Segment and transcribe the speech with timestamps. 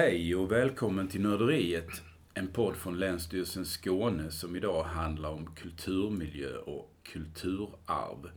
[0.00, 2.02] Hej och välkommen till Nörderiet.
[2.34, 8.30] En podd från Länsstyrelsen Skåne som idag handlar om kulturmiljö och kulturarv.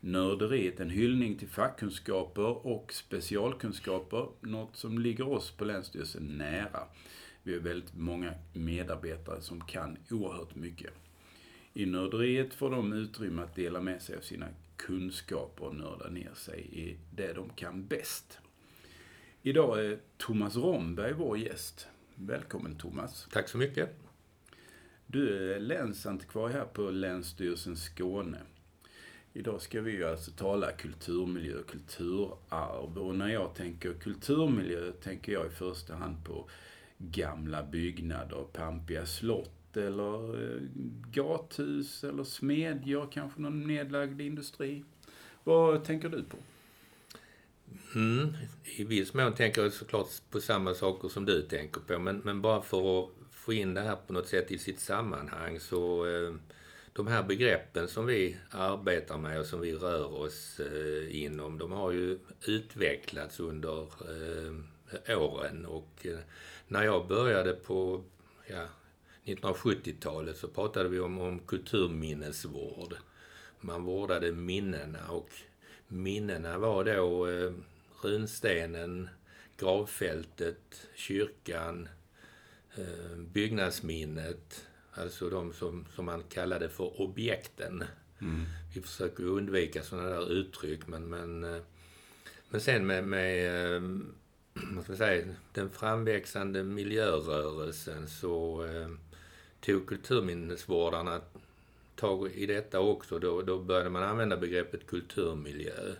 [0.00, 6.80] Nörderiet en hyllning till fackkunskaper och specialkunskaper, något som ligger oss på Länsstyrelsen nära.
[7.42, 10.92] Vi har väldigt många medarbetare som kan oerhört mycket.
[11.74, 16.34] I Nörderiet får de utrymme att dela med sig av sina kunskaper och nörda ner
[16.34, 18.38] sig i det de kan bäst.
[19.44, 21.88] Idag är Thomas Romberg vår gäst.
[22.14, 23.28] Välkommen Thomas.
[23.32, 23.90] Tack så mycket.
[25.06, 28.38] Du är länsantikvarie här på Länsstyrelsen Skåne.
[29.32, 32.98] Idag ska vi ju alltså tala kulturmiljö och kulturarv.
[32.98, 36.48] Och när jag tänker kulturmiljö tänker jag i första hand på
[36.98, 40.60] gamla byggnader, pampiga slott eller eh,
[41.10, 44.84] gathus eller smedjor, kanske någon nedlagd industri.
[45.44, 46.36] Vad tänker du på?
[47.94, 52.18] Mm, I viss mån tänker jag såklart på samma saker som du tänker på, men,
[52.24, 56.06] men bara för att få in det här på något sätt i sitt sammanhang så
[56.06, 56.34] eh,
[56.92, 61.72] de här begreppen som vi arbetar med och som vi rör oss eh, inom, de
[61.72, 63.82] har ju utvecklats under
[65.06, 66.18] eh, åren och eh,
[66.68, 68.04] när jag började på
[68.46, 68.64] ja,
[69.24, 72.94] 1970-talet så pratade vi om, om kulturminnesvård.
[73.60, 75.28] Man vårdade minnena och
[75.88, 77.52] minnena var då eh,
[78.04, 79.08] runstenen,
[79.56, 81.88] gravfältet, kyrkan,
[82.74, 87.84] eh, byggnadsminnet, alltså de som, som man kallade för objekten.
[88.20, 88.44] Mm.
[88.74, 91.62] Vi försöker undvika sådana där uttryck, men, men, eh,
[92.50, 93.82] men sen med, med eh,
[94.74, 98.88] vad ska säga, den framväxande miljörörelsen så eh,
[99.60, 101.20] tog kulturminnesvårdarna
[101.96, 103.18] tag i detta också.
[103.18, 105.94] Då, då började man använda begreppet kulturmiljö.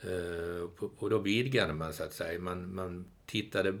[0.00, 2.40] Eh, och då vidgade man så att säga.
[2.40, 3.74] Man, man tittade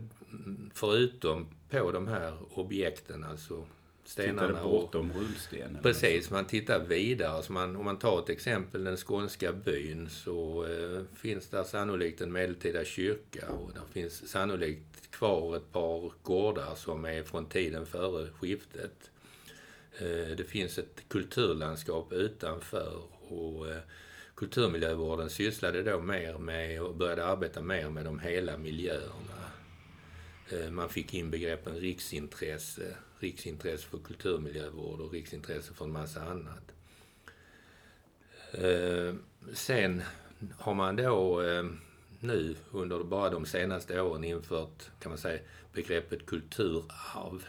[0.74, 3.66] förutom på de här objekten, alltså
[4.04, 4.48] stenarna.
[4.48, 5.82] Tittade bortom rullstenen?
[5.82, 7.42] Precis, man tittar vidare.
[7.42, 12.20] Så man, om man tar ett exempel, den skånska byn, så eh, finns där sannolikt
[12.20, 17.86] en medeltida kyrka och där finns sannolikt kvar ett par gårdar som är från tiden
[17.86, 19.10] före skiftet.
[19.98, 23.80] Eh, det finns ett kulturlandskap utanför och eh,
[24.36, 29.50] kulturmiljövården sysslade då mer med och började arbeta mer med de hela miljöerna.
[30.50, 36.72] Eh, man fick in begreppen riksintresse, riksintresse för kulturmiljövård och riksintresse för en massa annat.
[38.52, 39.14] Eh,
[39.52, 40.02] sen
[40.58, 41.64] har man då eh,
[42.20, 45.40] nu under bara de senaste åren infört, kan man säga,
[45.72, 47.46] begreppet kulturarv.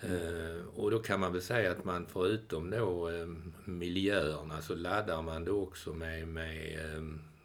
[0.00, 3.26] Eh, och då kan man väl säga att man förutom då eh,
[3.64, 7.02] miljöerna så alltså laddar man det också med, med eh,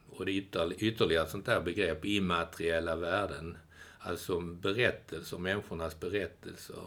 [0.10, 3.58] och det är ytterligare ett sånt där begrepp, immateriella värden.
[4.00, 6.84] Alltså berättelser, människornas berättelser.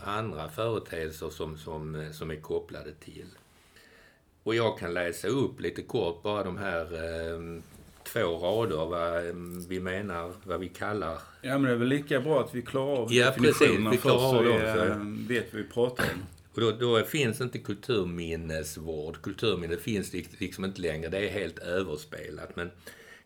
[0.00, 3.26] andra företeelser som, som, som är kopplade till.
[4.42, 6.86] Och jag kan läsa upp lite kort bara de här
[8.12, 9.22] två rader vad
[9.68, 11.18] vi menar, vad vi kallar...
[11.42, 14.08] Ja, men det är väl lika bra att vi klarar av ja, definitionerna precis, vi
[14.08, 16.22] klarar först så vi vet vad vi pratar om.
[16.54, 19.22] Och då, då, finns inte kulturminnesvård.
[19.22, 21.08] Kulturminne finns liksom inte längre.
[21.08, 22.56] Det är helt överspelat.
[22.56, 22.70] Men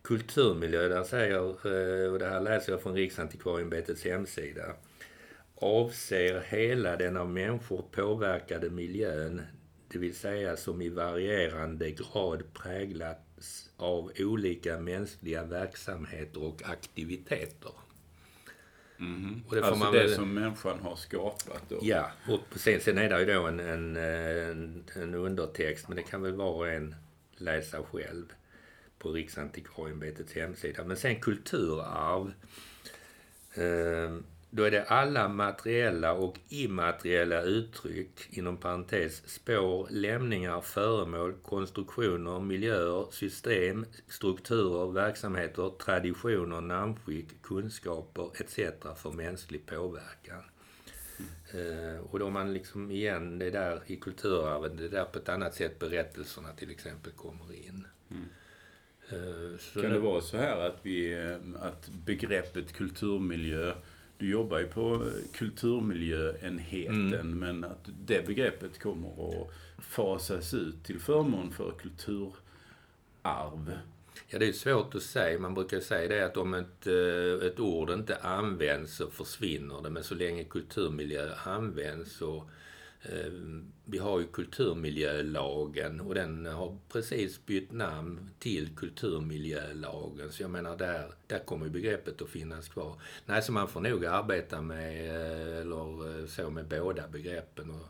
[0.02, 4.62] kulturmiljö, där säger, eh, och det här läser jag från Riksantikvarieämbetets hemsida,
[5.54, 9.42] avser hela den av människor påverkade miljön,
[9.92, 13.29] det vill säga som i varierande grad präglat
[13.76, 17.72] av olika mänskliga verksamheter och aktiviteter.
[18.98, 19.42] Mm.
[19.48, 20.14] Och det alltså man det väl...
[20.14, 21.78] som människan har skapat då?
[21.82, 26.02] Ja, och sen, sen är det ju då en, en, en, en undertext, men det
[26.02, 26.94] kan väl var och en
[27.36, 28.32] läsa själv
[28.98, 30.84] på Riksantikvarieämbetets hemsida.
[30.84, 32.32] Men sen kulturarv.
[33.54, 34.16] Eh,
[34.50, 43.06] då är det alla materiella och immateriella uttryck, inom parentes, spår, lämningar, föremål, konstruktioner, miljöer,
[43.10, 48.56] system, strukturer, verksamheter, traditioner, namnskick, kunskaper etc.
[48.96, 50.42] för mänsklig påverkan.
[51.52, 52.00] Mm.
[52.00, 55.28] och då man liksom igen, det är där i kulturarvet, det är där på ett
[55.28, 57.86] annat sätt berättelserna till exempel kommer in.
[58.10, 58.24] Mm.
[59.12, 63.74] Uh, kan det vara så här att, vi, eh, att begreppet kulturmiljö
[64.20, 67.38] du jobbar ju på kulturmiljöenheten, mm.
[67.38, 73.72] men att det begreppet kommer att fasas ut till förmån för kulturarv.
[74.28, 75.38] Ja, det är svårt att säga.
[75.38, 79.90] Man brukar säga det att om ett, eh, ett ord inte används så försvinner det.
[79.90, 82.50] Men så länge kulturmiljö används så,
[83.02, 83.32] Eh,
[83.84, 90.32] vi har ju kulturmiljölagen och den har precis bytt namn till kulturmiljölagen.
[90.32, 92.94] Så jag menar, där, där kommer begreppet att finnas kvar.
[93.26, 97.70] Nej, så man får nog arbeta med, eh, eller eh, så, med båda begreppen.
[97.70, 97.86] Och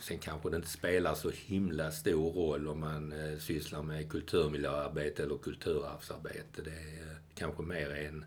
[0.00, 5.38] sen kanske det inte spelar så himla stor roll om man sysslar med kulturmiljöarbete eller
[5.38, 6.62] kulturarvsarbete.
[6.62, 8.24] Det är kanske mer en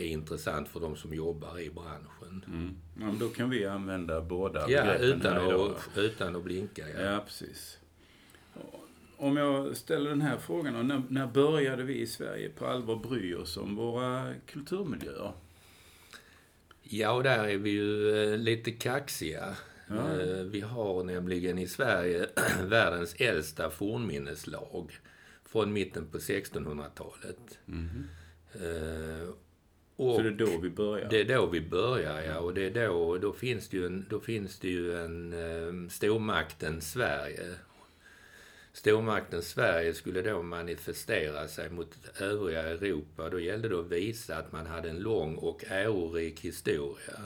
[0.00, 2.44] är intressant för de som jobbar i branschen.
[2.46, 2.76] Mm.
[3.00, 5.70] Ja, då kan vi använda båda ja, begreppen utan här idag.
[5.70, 6.88] Att, utan att blinka.
[6.88, 7.00] Ja.
[7.00, 7.78] ja, precis.
[9.16, 13.34] Om jag ställer den här frågan, när, när började vi i Sverige på allvar bry
[13.34, 15.32] oss om våra kulturmiljöer?
[16.82, 19.56] Ja, och där är vi ju eh, lite kaxiga.
[19.88, 20.20] Ja.
[20.20, 22.28] Eh, vi har nämligen i Sverige
[22.62, 24.92] världens äldsta fornminneslag
[25.44, 27.58] från mitten på 1600-talet.
[27.68, 28.08] Mm.
[29.96, 31.08] Och så det är då vi börjar?
[31.10, 32.38] Det är då vi börjar, ja.
[32.38, 35.90] Och det är då, då finns det ju en, då finns det ju en um,
[35.90, 37.54] stormakten Sverige.
[38.72, 43.28] Stormakten Sverige skulle då manifestera sig mot övriga Europa.
[43.28, 47.20] Då gällde det att visa att man hade en lång och ärorik historia.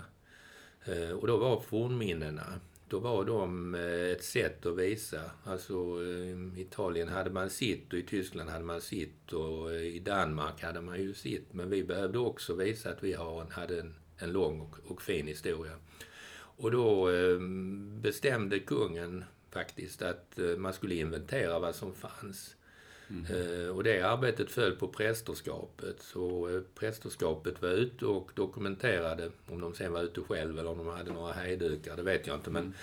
[0.88, 5.20] Uh, och då var fornminnena då var de eh, ett sätt att visa.
[5.44, 9.98] Alltså i Italien hade man sitt och i Tyskland hade man sitt och eh, i
[9.98, 11.52] Danmark hade man ju sitt.
[11.52, 15.02] Men vi behövde också visa att vi har en, hade en, en lång och, och
[15.02, 15.72] fin historia.
[16.36, 17.38] Och då eh,
[18.00, 22.55] bestämde kungen faktiskt att man skulle inventera vad som fanns.
[23.10, 23.70] Mm.
[23.70, 26.02] Och det arbetet föll på prästerskapet.
[26.02, 30.86] Så prästerskapet var ute och dokumenterade, om de sen var ute själv eller om de
[30.86, 32.50] hade några hejdukar, det vet jag inte.
[32.50, 32.74] Men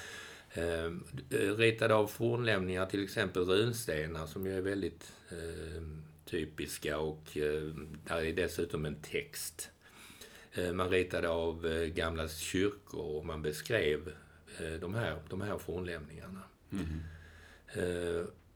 [0.53, 0.91] eh,
[1.57, 5.83] ritade av fornlämningar, till exempel runstenar som ju är väldigt eh,
[6.25, 7.63] typiska och eh,
[8.07, 9.69] där är dessutom en text.
[10.53, 14.13] Eh, man ritade av eh, gamla kyrkor och man beskrev
[14.59, 16.41] eh, de, här, de här fornlämningarna.
[16.71, 16.99] Mm.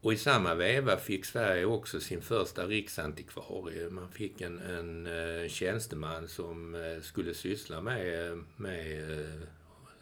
[0.01, 3.89] Och i samma veva fick Sverige också sin första riksantikvarie.
[3.89, 9.11] Man fick en, en, en eh, tjänsteman som eh, skulle syssla med, med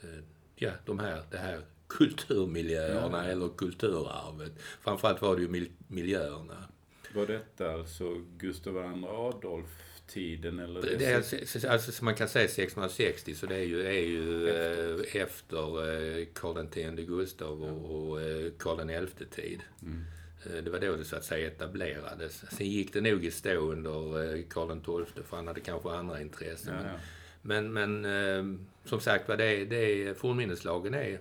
[0.01, 0.09] eh,
[0.55, 3.31] ja, de här, det här kulturmiljöerna ja.
[3.31, 4.51] eller kulturarvet.
[4.81, 6.67] Framförallt var det ju miljöerna.
[7.13, 9.69] Var detta alltså Gustav II Adolf
[10.07, 10.59] tiden?
[10.59, 13.91] Eller det, det är, alltså, alltså, man kan säga 1660, så det är ju, är
[13.91, 19.59] ju efter, efter eh, Karl X Gustav och, och eh, Karl XI tid.
[19.81, 20.03] Mm.
[20.45, 22.43] Eh, det var då det så att säga etablerades.
[22.51, 26.75] Sen gick det nog i stå under Karl XII, för han hade kanske andra intressen.
[26.75, 26.99] Ja, ja.
[27.41, 31.19] Men, men som sagt var, det, det, fornminneslagen är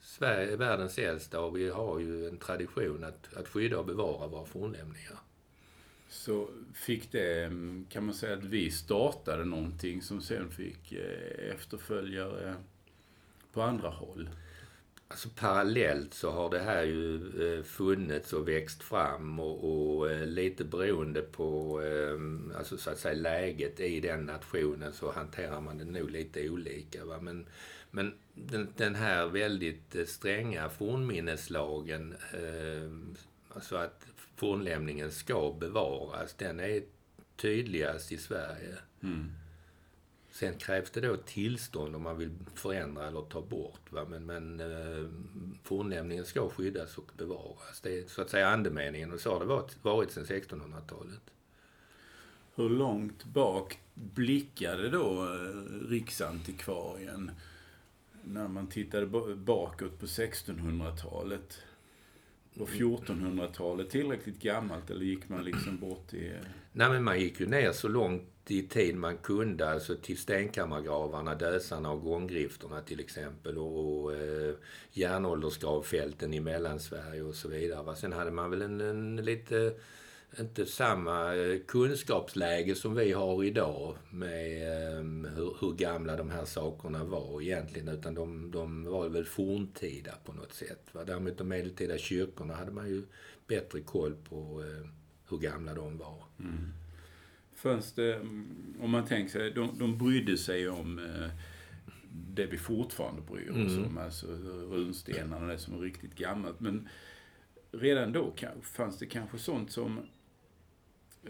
[0.00, 4.44] Sverige, världens äldsta och vi har ju en tradition att, att skydda och bevara våra
[4.44, 5.18] fornlämningar
[6.12, 11.50] så fick det, mm, kan man säga att vi startade någonting som sen fick eh,
[11.54, 12.54] efterföljare
[13.52, 14.28] på andra håll?
[15.08, 20.26] Alltså parallellt så har det här ju eh, funnits och växt fram och, och eh,
[20.26, 25.78] lite beroende på ehm, alltså så att säga läget i den nationen så hanterar man
[25.78, 27.04] det nog lite olika.
[27.04, 27.20] Va?
[27.20, 27.46] Men,
[27.90, 33.16] men den, den här väldigt stränga fornminneslagen ehm,
[33.54, 34.06] Alltså att
[34.42, 36.34] fornlämningen ska bevaras.
[36.34, 36.82] Den är
[37.36, 38.78] tydligast i Sverige.
[39.02, 39.32] Mm.
[40.30, 43.92] Sen krävs det då tillstånd om man vill förändra eller ta bort.
[43.92, 44.04] Va?
[44.08, 45.06] Men, men eh,
[45.62, 47.80] fornlämningen ska skyddas och bevaras.
[47.82, 51.30] Det är så att säga andemeningen och så har det varit, varit sedan 1600-talet.
[52.54, 57.30] Hur långt bak blickade då eh, Riksantikvarien
[58.24, 59.06] när man tittade
[59.36, 61.62] bakåt på 1600-talet?
[62.54, 66.32] Var 1400-talet tillräckligt gammalt eller gick man liksom bort i...
[66.72, 71.34] Nej men man gick ju ner så långt i tid man kunde, alltså till stenkammargravarna,
[71.34, 74.54] dösarna och gånggrifterna till exempel och, och eh,
[74.92, 77.96] järnåldersgravfälten i Mellansverige och så vidare.
[77.96, 79.74] Sen hade man väl en, en lite
[80.40, 86.44] inte samma eh, kunskapsläge som vi har idag med um, hur, hur, gamla de här
[86.44, 87.88] sakerna var egentligen.
[87.88, 90.88] Utan de, de var väl forntida på något sätt.
[90.92, 91.04] Va?
[91.04, 93.02] Däremot de medeltida kyrkorna hade man ju
[93.46, 94.86] bättre koll på uh,
[95.28, 96.24] hur gamla de var.
[96.40, 96.72] Mm.
[97.54, 98.20] Fanns det,
[98.80, 101.00] om man tänker sig, de, de brydde sig om
[102.12, 103.84] det vi fortfarande bryr oss mm.
[103.84, 103.98] om.
[103.98, 104.26] Alltså
[104.70, 106.60] runstenarna, det som är riktigt gammalt.
[106.60, 106.88] Men
[107.72, 110.00] redan då fanns det kanske sånt som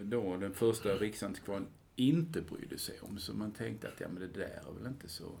[0.01, 3.17] då den första riksantikvarien inte brydde sig om.
[3.17, 5.31] Så man tänkte att ja, men det där är väl inte så...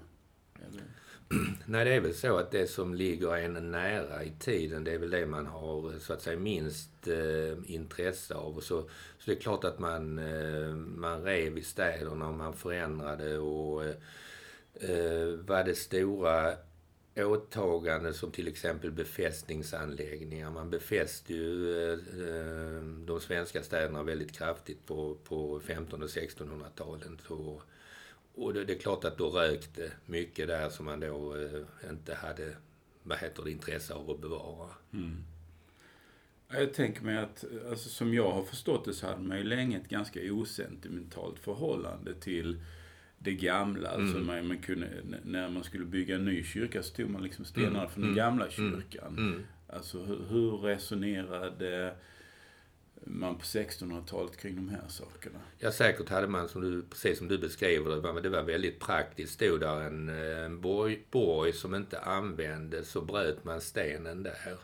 [0.55, 0.83] Eller?
[1.65, 4.97] Nej, det är väl så att det som ligger en nära i tiden, det är
[4.97, 8.53] väl det man har eh, så att säga minst eh, intresse av.
[8.53, 8.81] Så,
[9.19, 13.83] så det är klart att man, eh, man rev i städerna och man förändrade och
[13.83, 13.95] eh,
[14.73, 16.53] eh var det stora
[17.15, 20.51] åtaganden som till exempel befästningsanläggningar.
[20.51, 21.97] Man befäste ju eh,
[22.83, 27.19] de svenska städerna väldigt kraftigt på, på 1500 och 1600-talen.
[27.27, 27.61] Så,
[28.35, 32.13] och det, det, är klart att då rökte mycket där som man då eh, inte
[32.15, 32.55] hade
[33.03, 34.69] vad heter det, intresse av att bevara.
[34.93, 35.23] Mm.
[36.49, 39.77] Jag tänker mig att, alltså, som jag har förstått det så hade man ju länge
[39.77, 42.61] ett ganska osentimentalt förhållande till
[43.23, 43.89] det gamla.
[43.89, 44.15] Alltså mm.
[44.15, 44.87] Alltså man, man kunde,
[45.25, 47.89] när man skulle bygga en ny kyrka så tog man liksom stenar mm.
[47.89, 48.15] från den mm.
[48.15, 48.51] gamla mm.
[48.51, 49.17] kyrkan.
[49.17, 49.43] Mm.
[49.67, 51.95] Alltså hur, hur resonerade
[53.05, 55.39] man på 1600-talet kring de här sakerna?
[55.59, 59.33] Ja, säkert hade man, som du, precis som du beskriver det, det var väldigt praktiskt.
[59.33, 64.57] Stod där en, en borg, borg som inte användes så bröt man stenen där.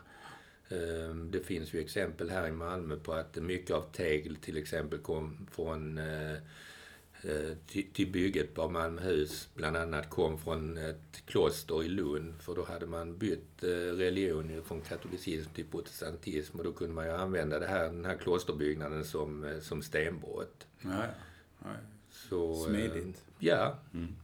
[0.68, 4.98] Ehm, det finns ju exempel här i Malmö på att mycket av tegel till exempel
[4.98, 6.00] kom från
[7.24, 12.34] eh, eh, till bygget på Malmöhus bland annat kom från ett kloster i Lund.
[12.40, 17.06] För då hade man bytt eh, religion från katolicism till protestantism och då kunde man
[17.06, 20.66] ju använda det här, den här klosterbyggnaden som, som stenbrott.
[20.80, 21.04] Ja,
[21.58, 21.68] ja.
[22.10, 23.24] Så, Smidigt.
[23.38, 23.78] Ja.
[23.94, 24.16] Mm.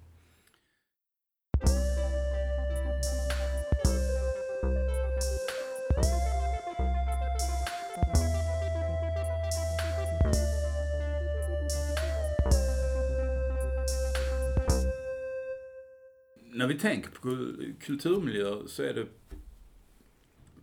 [16.76, 19.06] Vi tänker på kulturmiljöer så är det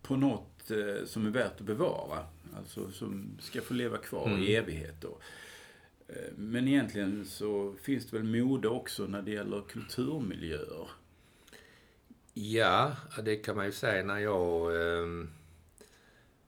[0.01, 2.25] på något eh, som är värt att bevara.
[2.57, 4.43] Alltså som ska få leva kvar mm.
[4.43, 5.17] i evighet då.
[6.07, 10.89] Eh, men egentligen så finns det väl mode också när det gäller kulturmiljöer?
[12.33, 15.07] Ja, det kan man ju säga när jag eh,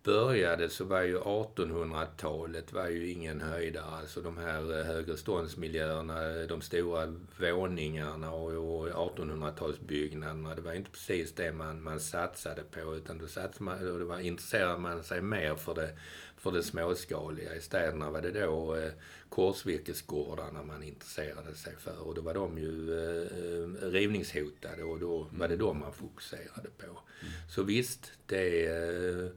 [0.05, 3.85] började så var ju 1800-talet var ju ingen höjdare.
[3.85, 8.51] Alltså de här eh, högreståndsmiljöerna, de stora våningarna och
[8.87, 10.55] 1800-talsbyggnaderna.
[10.55, 14.77] Det var inte precis det man, man satsade på utan då, satsade man, var, intresserade
[14.77, 15.89] man sig mer för det,
[16.37, 17.55] för det småskaliga.
[17.55, 18.91] I städerna var det då eh,
[19.29, 25.47] korsvirkesgårdarna man intresserade sig för och då var de ju eh, rivningshotade och då var
[25.47, 26.85] det de man fokuserade på.
[26.85, 27.33] Mm.
[27.49, 29.29] Så visst, det eh,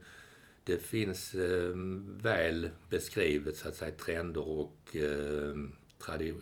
[0.63, 1.71] det finns eh,
[2.21, 5.55] väl beskrivet så att säga trender och eh,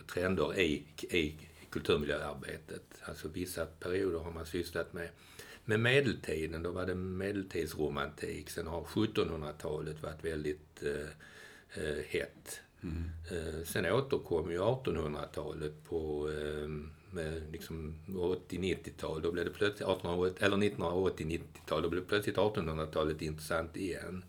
[0.07, 1.35] trender i, i
[1.69, 2.83] kulturmiljöarbetet.
[3.01, 5.09] Alltså vissa perioder har man sysslat med,
[5.65, 8.49] med medeltiden, då var det medeltidsromantik.
[8.49, 12.61] Sen har 1700-talet varit väldigt eh, eh, hett.
[12.81, 13.03] Mm.
[13.31, 16.69] Eh, sen återkom ju 1800-talet på eh,
[17.17, 19.21] med liksom 80-90-tal.
[19.21, 21.81] Då blev det plötsligt 1880, eller 1980-90-tal.
[21.81, 24.25] Då blev det plötsligt 1800-talet intressant igen.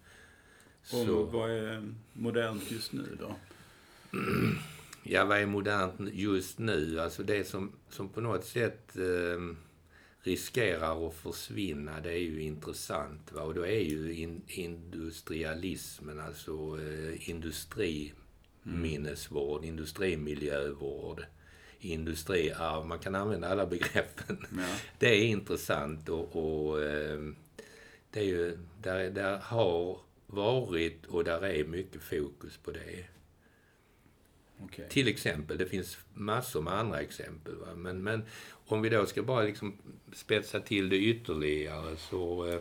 [0.83, 1.16] Så.
[1.16, 3.35] Och vad är modernt just nu då?
[5.02, 7.00] Ja, vad är modernt just nu?
[7.00, 9.40] Alltså det som, som på något sätt eh,
[10.23, 13.33] riskerar att försvinna, det är ju intressant.
[13.33, 13.42] Va?
[13.42, 19.68] Och då är ju in, industrialismen, alltså eh, industriminnesvård, mm.
[19.68, 21.25] industrimiljövård
[21.80, 22.87] industriarv.
[22.87, 24.47] Man kan använda alla begreppen.
[24.56, 24.76] Ja.
[24.99, 27.37] Det är intressant och, och ehm,
[28.11, 33.04] det är ju, där, där har varit och där är mycket fokus på det.
[34.64, 34.88] Okay.
[34.88, 37.54] Till exempel, det finns massor med andra exempel.
[37.54, 37.66] Va?
[37.76, 38.23] Men, men
[38.66, 39.78] om vi då ska bara liksom
[40.12, 42.61] spetsa till det ytterligare så eh,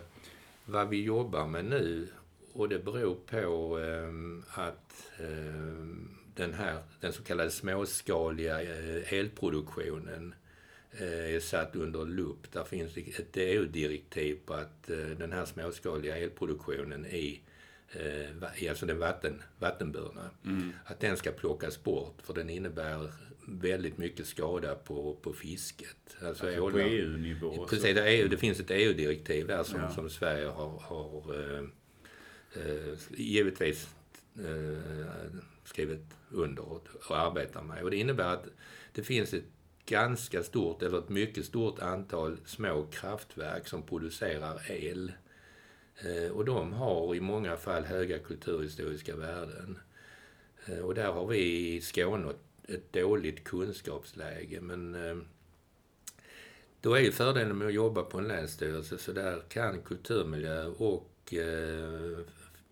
[0.65, 2.07] vad vi jobbar med nu
[2.53, 5.85] och det beror på eh, att eh,
[6.37, 10.33] den här, den så kallade småskaliga eh, elproduktionen
[10.91, 12.51] eh, är satt under lupp.
[12.51, 17.41] Där finns ett EU-direktiv på att eh, den här småskaliga elproduktionen i
[18.69, 20.73] alltså den vatten, vattenburna, mm.
[20.85, 23.11] att den ska plockas bort för den innebär
[23.47, 26.17] väldigt mycket skada på, på fisket.
[26.21, 27.67] Alltså, alltså på EU-nivå?
[27.69, 29.91] Precis, det, EU, det finns ett EU-direktiv där som, ja.
[29.91, 31.35] som Sverige har, har
[32.55, 33.89] eh, givetvis
[34.35, 37.83] eh, skrivit under och, och arbetar med.
[37.83, 38.45] Och det innebär att
[38.91, 39.43] det finns ett
[39.85, 45.11] ganska stort, eller ett mycket stort antal små kraftverk som producerar el.
[45.97, 49.79] Eh, och de har i många fall höga kulturhistoriska värden.
[50.65, 52.33] Eh, och där har vi i Skåne
[52.67, 54.61] ett dåligt kunskapsläge.
[54.61, 55.17] Men eh,
[56.81, 61.33] då är ju fördelen med att jobba på en länsstyrelse så där kan kulturmiljö och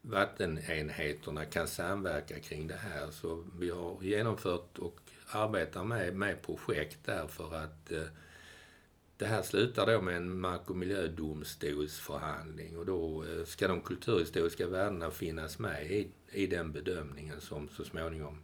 [0.09, 3.11] vattenenheterna kan samverka kring det här.
[3.11, 8.03] Så vi har genomfört och arbetar med, med projekt där för att eh,
[9.17, 14.67] det här slutar då med en mark och miljödomstolsförhandling och då eh, ska de kulturhistoriska
[14.67, 18.39] värdena finnas med i, i den bedömningen som så småningom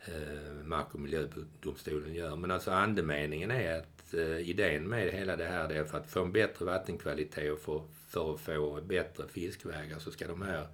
[0.00, 2.36] eh, mark och miljödomstolen gör.
[2.36, 6.22] Men alltså andemeningen är att eh, idén med hela det här är för att få
[6.22, 10.66] en bättre vattenkvalitet och få för att få bättre fiskvägar så ska de här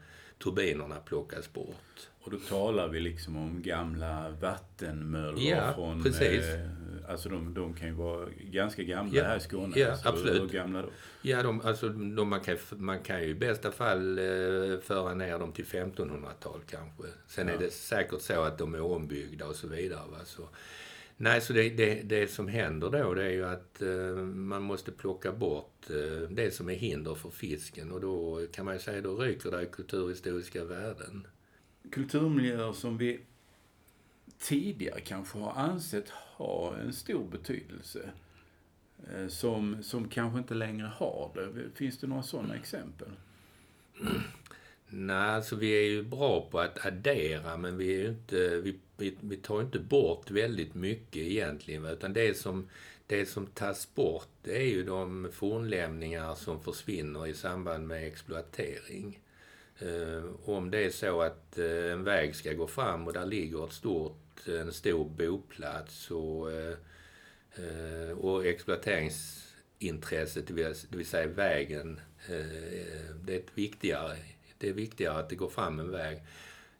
[0.43, 2.09] turbinerna plockas bort.
[2.23, 6.03] Och då talar vi liksom om gamla vattenmöllor Ja, från...
[6.03, 6.45] precis.
[6.45, 6.61] Eh,
[7.09, 9.79] alltså de, de kan ju vara ganska gamla Ja, här i Skåne.
[9.79, 10.43] ja, alltså, absolut.
[10.43, 10.89] Hur gamla då?
[11.23, 15.39] Ja, de, alltså, de, man, kan, man kan ju i bästa fall eh, föra ner
[15.39, 17.03] dem till 1500-tal kanske.
[17.27, 17.55] Sen Ja.
[17.55, 20.03] är det säkert så att de är ombyggda och så vidare.
[20.11, 20.19] Va?
[20.25, 20.49] Så,
[21.21, 24.93] nej, så det, det, det som händer då det är ju att eh, man måste
[24.93, 29.01] plocka bort eh, det som är hinder för fisken och då kan man ju säga
[29.01, 31.27] då ryker det kulturhistoriska värden.
[31.91, 33.21] Kulturmiljöer som vi
[34.39, 38.11] tidigare kanske har ansett ha en stor betydelse.
[39.15, 41.71] eh, Som, som kanske inte längre har det.
[41.75, 43.09] Finns det några sådana exempel?
[44.89, 48.79] Nej, alltså vi är ju bra på att addera men vi, är ju inte, vi,
[49.01, 51.85] vi, vi tar inte bort väldigt mycket egentligen.
[51.85, 52.69] Utan det som,
[53.07, 59.21] det som tas bort det är ju de fornlämningar som försvinner i samband med exploatering.
[59.79, 63.65] Eh, om det är så att eh, en väg ska gå fram och där ligger
[63.65, 66.49] ett stort, eh, en stor boplats och,
[68.17, 72.01] och exploateringsintresset, det vill, det vill säga vägen,
[73.25, 74.17] det är ett viktigare
[74.61, 76.23] det är viktigare att det går fram en väg.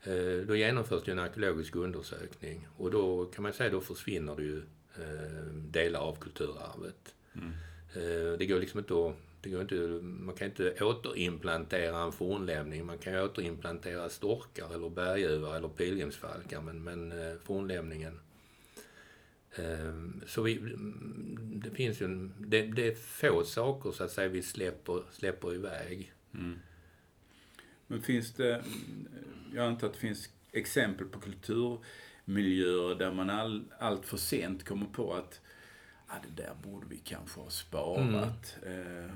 [0.03, 4.43] Eh, Då genomförs det en arkeologisk undersökning och då kan man säga då försvinner det
[4.43, 4.59] ju
[4.99, 7.15] eh, delar av kulturarvet.
[7.35, 7.49] Mm.
[7.95, 12.87] Eh, Det går liksom inte att det går inte, man kan inte återimplantera en fornlämning.
[12.87, 17.13] Man kan ju återimplantera storkar eller berguvar eller pilgrimsfalkar men, men
[17.45, 18.21] fornlämningen
[20.27, 20.59] så vi,
[21.55, 25.55] det finns ju en, det, det är få saker så att säga vi släpper, släpper
[25.55, 26.13] iväg.
[26.35, 26.59] Mm.
[27.91, 28.65] Men finns det,
[29.55, 34.87] jag antar att det finns exempel på kulturmiljöer där man all, allt för sent kommer
[34.87, 35.41] på att
[36.07, 38.57] ah, det där borde vi kanske ha sparat.
[38.67, 39.11] Eh,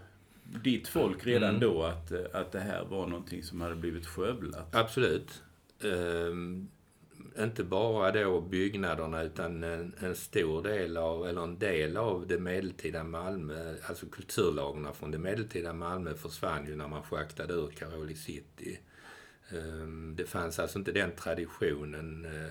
[0.64, 1.60] ditt folk redan Mm.
[1.60, 4.74] då att, att det här var någonting som hade blivit skövlat?
[4.74, 5.42] Absolut.
[5.84, 6.68] Ehm,
[7.38, 12.38] inte bara då byggnaderna utan en, en stor del av, eller en del av det
[12.38, 18.14] medeltida Malmö, alltså kulturlagren från det medeltida Malmö försvann ju när man schaktade ur Karoli
[18.14, 18.80] city.
[19.50, 22.50] Ehm, det fanns alltså inte den traditionen eh,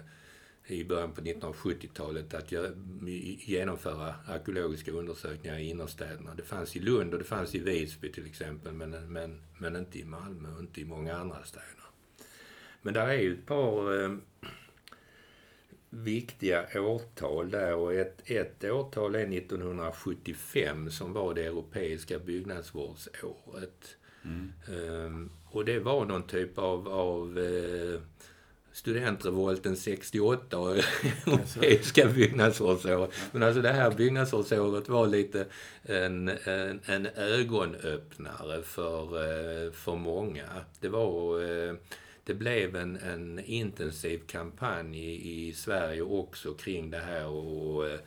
[0.72, 2.52] i början på 1970-talet att
[3.48, 6.36] genomföra arkeologiska undersökningar i innerstäderna.
[6.36, 10.00] Det fanns i Lund och det fanns i Visby till exempel men, men, men inte
[10.00, 11.66] i Malmö och inte i många andra städer.
[12.82, 14.16] Men där är ju ett par eh,
[15.90, 23.98] viktiga årtal där och ett, ett årtal är 1975 som var det europeiska byggnadsvårdsåret.
[24.24, 24.54] Mm.
[24.68, 28.02] Ehm, och det var någon typ av, av eh,
[28.72, 30.78] studentrevolten 68 och
[31.28, 33.12] europeiska byggnadsvårdsåret.
[33.32, 35.46] Men alltså det här byggnadsvårdsåret var lite
[35.84, 40.46] en, en, en ögonöppnare för, eh, för många.
[40.80, 41.74] Det var eh,
[42.24, 48.00] det blev en, en intensiv kampanj i, i Sverige också kring det här och eh,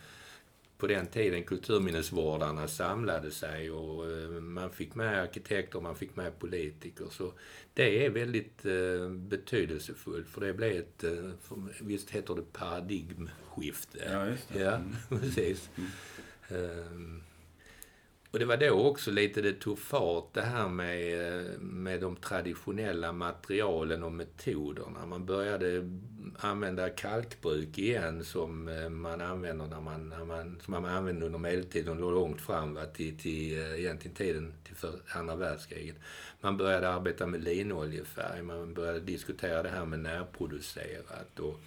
[0.83, 6.39] på den tiden kulturminnesvårdarna samlade sig och eh, man fick med arkitekter, man fick med
[6.39, 7.05] politiker.
[7.11, 7.33] Så
[7.73, 11.31] det är väldigt eh, betydelsefullt för det blev ett, eh,
[11.81, 13.99] visst heter det paradigmskifte?
[14.11, 14.59] Ja, just det.
[14.59, 14.95] Ja, Mm.
[15.21, 15.69] precis.
[16.49, 17.21] Mm.
[18.33, 23.11] Och det var då också lite det tog fart det här med, med de traditionella
[23.11, 25.05] materialen och metoderna.
[25.05, 25.89] Man började
[26.37, 31.39] använda kalkbruk igen som eh, man använder när man, när man, som man använde under
[31.39, 35.95] medeltiden och långt fram va, till, till eh, egentligen tiden till för andra världskriget.
[36.41, 41.59] Man började arbeta med linoljefärg, man började diskutera det här med närproducerat och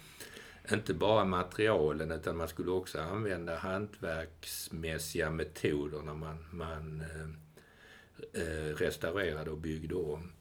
[0.71, 8.75] inte bara materialen utan man skulle också använda hantverksmässiga metoder när man, man eh, eh
[8.75, 10.31] restaurerade och byggde om.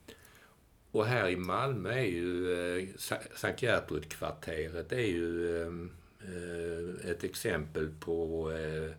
[0.91, 2.89] Och här i Malmö är ju eh,
[3.35, 5.73] Sankt Gertrud-kvarteret är ju eh,
[6.21, 8.91] eh, ett exempel på, eh,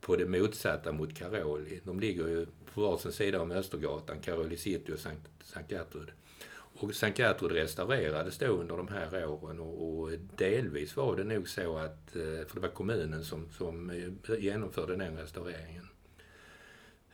[0.00, 1.80] på det motsatta mot Karoli.
[1.84, 6.10] De ligger ju på varsin sida om Östergatan, Karoli city och Sankt, Sankt Gertrud.
[6.80, 11.48] Och Sankt Gertrud restaurerades då under de här åren och, och, delvis var det nog
[11.48, 15.88] så att, eh, för det var kommunen som, som eh, genomförde den restaureringen.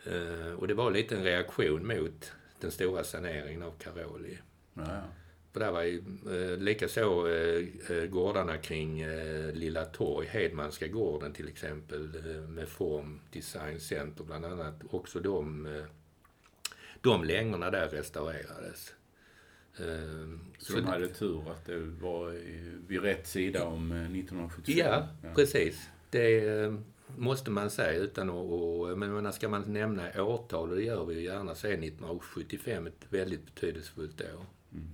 [0.05, 4.39] Eh, och det var lite en reaktion mot den stora saneringen av Karoli.
[4.75, 5.03] Ja,
[5.53, 11.49] För där var ju eh, likaså eh, gårdarna kring eh, Lilla Torg, Hedmanska gården till
[11.49, 14.75] exempel, eh, med Form Design Center bland annat.
[14.91, 15.85] Också de, eh,
[17.01, 18.95] de längorna där restaurerades.
[19.79, 22.31] Ehm, så, så de hade tur att det var
[22.89, 24.79] vid rätt sida om 1975?
[24.79, 25.35] Eh, ja, ja.
[25.35, 25.89] precis.
[26.11, 26.75] Det eh,
[27.17, 28.99] måste man säga utan att...
[28.99, 33.07] Men ska man nämna årtal, och det gör vi ju gärna, så är 1975 ett
[33.11, 34.47] väldigt betydelsefullt år.
[34.73, 34.87] Mm.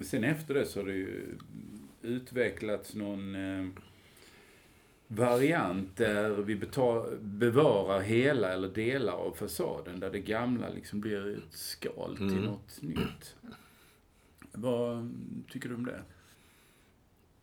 [0.00, 1.38] Sen efter det så har det ju
[2.02, 3.66] utvecklats någon eh,
[5.08, 6.56] variant där vi
[7.20, 10.00] bevarar hela eller delar av fasaden.
[10.00, 12.44] Där det gamla liksom blir ett skal till mm.
[12.44, 13.36] något nytt.
[14.52, 15.12] Vad
[15.50, 16.02] tycker du om det?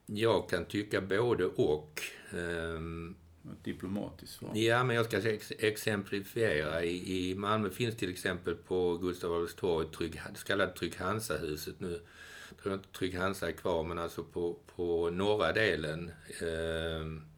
[0.05, 2.01] Jag kan tycka både och.
[2.33, 4.51] Um, ett diplomatiskt svar.
[4.55, 6.83] Ja, men jag ska ex exemplifiera.
[6.83, 10.95] I, I Malmö finns till exempel på Gustav Adolfs torg Trygg, det så kallade Trygg
[10.95, 12.01] Hansa-huset nu.
[12.49, 17.30] Jag tror inte Trygg Hansa är kvar, men alltså på, på norra delen eh,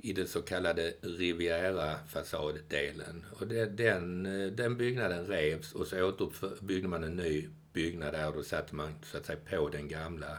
[0.00, 3.24] i den så kallade Riviera-fasaddelen.
[3.32, 4.22] Och det, den,
[4.56, 8.94] den byggnaden revs och så återbyggde man en ny byggnad där och då satte man
[9.02, 10.38] så att säga på den gamla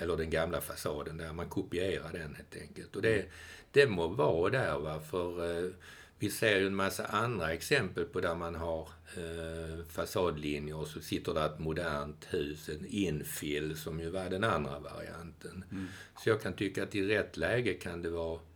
[0.00, 1.32] eller den gamla fasaden där.
[1.32, 2.96] Man kopierade den helt enkelt.
[2.96, 3.24] Och det,
[3.70, 5.70] det må vara där va, för eh,
[6.18, 11.00] vi ser ju en massa andra exempel på där man har eh, fasadlinjer och så
[11.00, 15.64] sitter där ett modernt hus, en infill som ju var den andra varianten.
[15.70, 15.86] Mm.
[16.22, 18.53] Så jag kan tycka att i rätt läge kan det vara Eh,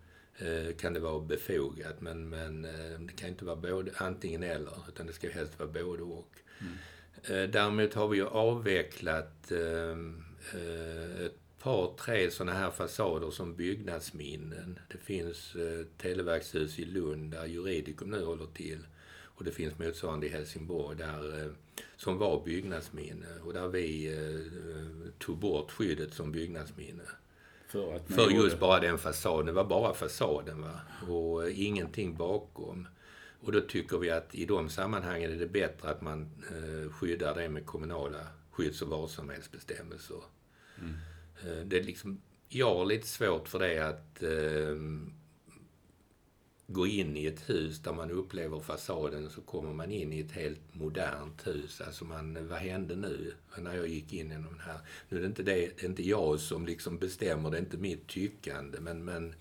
[0.79, 2.01] kan det vara befogat.
[2.01, 5.69] Men, men eh, det kan inte vara både antingen eller, utan det ska helst vara
[5.69, 6.33] både och.
[6.61, 6.73] Mm.
[7.23, 9.53] Eh, däremot har vi ju avvecklat
[11.27, 14.79] ett par, tre sådana här fasader som byggnadsminnen.
[14.89, 15.57] Det finns
[15.97, 18.87] Televerkshus i Lund där Juridikum nu håller till.
[19.21, 21.53] Och det finns motsvarande i Helsingborg där,
[21.97, 24.17] som var byggnadsminne och där vi
[25.19, 27.05] tog bort skyddet som byggnadsminne.
[27.69, 29.47] För, att för just bara den fasaden.
[29.47, 30.81] Det var bara fasaden va?
[31.09, 32.89] och ingenting bakom.
[33.41, 37.35] Och då tycker vi att i de sammanhangen är det bättre att man eh, skyddar
[37.35, 40.23] det med kommunala skydds och varsamhetsbestämmelser.
[40.79, 40.95] Mm.
[41.43, 44.77] Eh, det är liksom, jag har lite svårt för det att eh,
[46.71, 50.33] gå in i ett hus där man upplever fasaden så kommer man in i ett
[50.33, 51.81] helt modernt hus.
[51.81, 54.79] Alltså man, vad hände nu när jag gick in genom den här?
[55.09, 57.77] Nu är det inte, det, det är inte jag som liksom bestämmer, det är inte
[57.77, 59.35] mitt tyckande men, men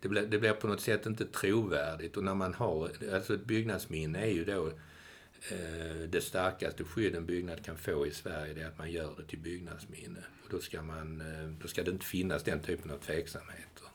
[0.00, 3.44] det, blir, det blir på något sätt inte trovärdigt och när man har, alltså ett
[3.44, 4.66] byggnadsminne är ju då
[5.50, 9.14] eh, det starkaste skydd en byggnad kan få i Sverige det är att man gör
[9.16, 10.20] det till byggnadsminne.
[10.44, 13.89] Och då ska, man, eh, då ska det inte finnas den typen av tveksamheter.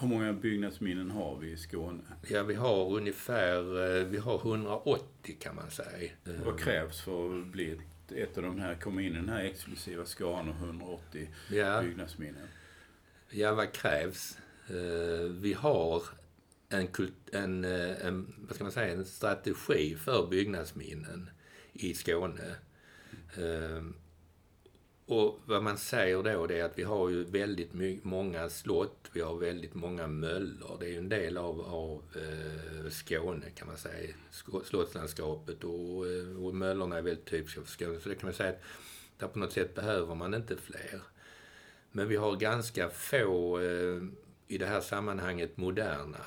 [0.00, 2.02] Hur många byggnadsminnen har vi i Skåne?
[2.28, 3.58] Ja, vi har ungefär
[3.98, 6.10] eh, vi har 180 kan man säga.
[6.44, 10.04] Vad krävs för att bli ett av de här, komma in i den här exklusiva
[10.04, 11.82] skaran av 180 ja.
[11.82, 12.48] byggnadsminnen?
[13.30, 14.38] Ja, vad krävs?
[14.68, 16.02] Eh, vi har
[16.68, 16.88] en,
[17.32, 21.30] en, eh, en, vad ska man säga, en strategi för byggnadsminnen
[21.72, 22.56] i Skåne.
[25.06, 29.20] Och vad man säger då det är att vi har ju väldigt många slott, vi
[29.20, 30.76] har väldigt många möllor.
[30.80, 34.14] Det är ju en del av, av eh, Skåne kan man säga,
[34.64, 38.00] slottslandskapet och, eh, och möllorna är väldigt typiska för Skåne.
[38.00, 38.62] Så det kan man säga att
[39.18, 41.00] där på något sätt behöver man inte fler.
[41.92, 44.02] Men vi har ganska få eh,
[44.48, 46.20] i det här sammanhanget moderna.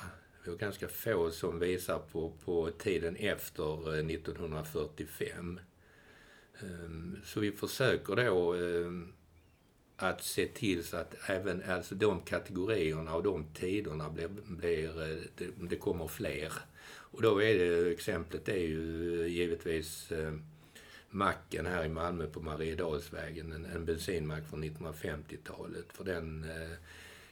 [0.44, 5.60] Vi har ganska få som visar på, på tiden efter eh, 1945.
[6.60, 9.12] Ehm, så vi försöker då ehm,
[9.96, 15.18] att se till så att även alltså de kategorierna och de tiderna blir, blir eh,
[15.36, 16.52] det, det kommer fler.
[16.88, 20.42] Och då är det, exemplet är ju eh, givetvis ehm,
[21.10, 25.86] macken här i Malmö på Mariedalsvägen, en, en bensinmack från 1950-talet.
[25.92, 26.76] För den, eh,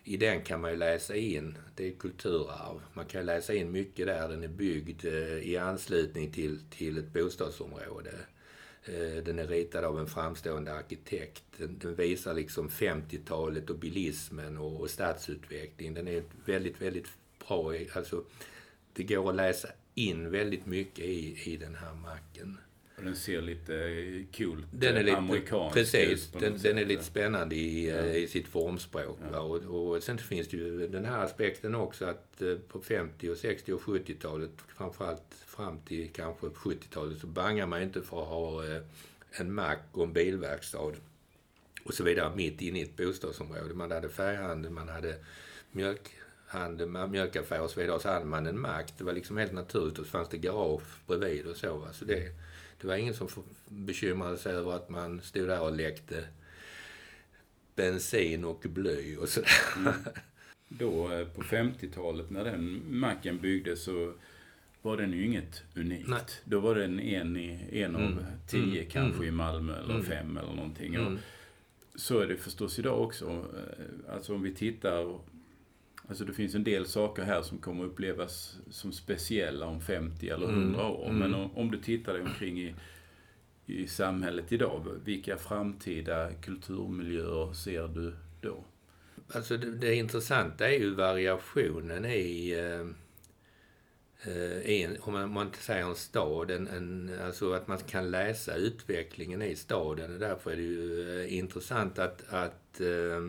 [0.04, 4.06] I den kan man ju läsa in, det är kulturarv, man kan läsa in mycket
[4.06, 4.28] där.
[4.28, 8.14] Den är byggd eh, i anslutning till, till ett bostadsområde.
[8.88, 11.44] Eh, den är ritad av en framstående arkitekt.
[11.58, 15.94] Den, den visar liksom 50-talet och bilismen och, och stadsutveckling.
[15.94, 17.06] Den är väldigt, väldigt
[17.46, 17.72] bra.
[17.92, 18.24] Alltså,
[18.92, 22.58] det går att läsa in väldigt mycket i, i den här macken.
[22.96, 26.30] Och den ser lite eh, cool den är lite, amerikansk Precis.
[26.30, 27.96] Den, den, är lite spännande i, ja.
[27.96, 29.18] Eh, i sitt formspråk.
[29.32, 29.40] Ja.
[29.40, 33.36] Och, och sen finns det ju den här aspekten också att eh, på 50 och
[33.36, 38.62] 60 och 70-talet, framförallt fram till kanske 70-talet, så bangar man inte för att ha
[39.30, 40.92] en mack och en bilverkstad
[41.86, 43.74] och så vidare mitt inne i ett bostadsområde.
[43.74, 45.14] Man hade färghandel, man hade
[45.72, 47.96] mjölkhandel, mjölkaffär och så vidare.
[47.96, 48.92] Och så hade man en mack.
[48.98, 49.98] Det var liksom helt naturligt.
[49.98, 51.88] Och så fanns det garage bredvid och så.
[51.92, 52.32] Så det,
[52.80, 53.28] det var ingen som
[53.68, 56.24] bekymrade sig över att man stod där och läckte
[57.74, 59.50] bensin och bly och sådär.
[59.76, 59.92] Mm.
[60.68, 64.12] Då eh, på 50-talet när den macken byggdes så
[64.82, 66.08] var den ju inget unikt.
[66.08, 66.20] Nej.
[66.44, 68.02] Då var den en, i, en mm.
[68.02, 68.90] av tio mm.
[68.90, 70.06] kanske i Malmö eller mm.
[70.06, 70.94] fem eller någonting.
[70.94, 71.18] Mm.
[71.94, 73.26] så är det förstås idag också.
[73.26, 75.18] Eh, alltså om vi tittar
[76.08, 80.46] Alltså det finns en del saker här som kommer upplevas som speciella om 50 eller
[80.46, 80.80] 100 mm.
[80.80, 81.08] år.
[81.08, 81.18] Mm.
[81.18, 82.74] Men om, du tittar dig omkring i,
[83.66, 88.64] i samhället idag, vilka framtida kulturmiljöer ser du då?
[89.34, 92.86] Alltså det, det intressanta är ju variationen i, eh,
[94.32, 97.78] eh i om man, om man inte säger en stad, en, en, alltså att man
[97.78, 100.18] kan läsa utvecklingen i staden.
[100.18, 103.28] Därför är det ju eh, intressant att, att eh,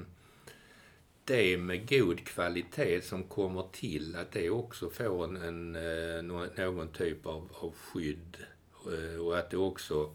[1.27, 6.87] det med god kvalitet som kommer till, att det också får en, en eh, någon
[6.87, 8.37] typ av, av skydd.
[8.85, 10.11] Eh, och att det också